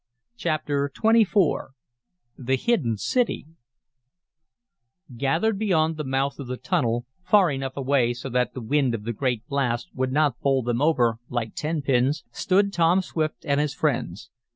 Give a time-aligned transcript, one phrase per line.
[0.35, 1.67] Chapter XXIV
[2.35, 3.45] The Hidden City
[5.15, 9.03] Gathered beyond the mouth of the tunnel, far enough away so that the wind of
[9.03, 13.59] the great blast would not bowl them over like ten pins, stood Tom Swift and
[13.61, 14.31] his friends.